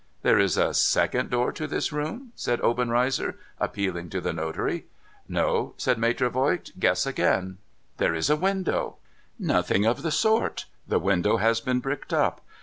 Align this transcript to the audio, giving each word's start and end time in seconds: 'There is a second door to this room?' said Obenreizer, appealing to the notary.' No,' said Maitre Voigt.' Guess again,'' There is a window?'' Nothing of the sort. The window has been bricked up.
'There 0.23 0.39
is 0.39 0.57
a 0.57 0.73
second 0.73 1.29
door 1.29 1.51
to 1.51 1.67
this 1.67 1.93
room?' 1.93 2.31
said 2.43 2.59
Obenreizer, 2.61 3.37
appealing 3.59 4.09
to 4.09 4.19
the 4.19 4.33
notary.' 4.33 4.87
No,' 5.37 5.75
said 5.77 5.99
Maitre 5.99 6.27
Voigt.' 6.27 6.71
Guess 6.79 7.05
again,'' 7.05 7.59
There 7.99 8.15
is 8.15 8.27
a 8.27 8.35
window?'' 8.35 8.95
Nothing 9.39 9.85
of 9.85 10.01
the 10.01 10.09
sort. 10.09 10.65
The 10.87 10.97
window 10.97 11.37
has 11.37 11.61
been 11.61 11.81
bricked 11.81 12.13
up. 12.13 12.41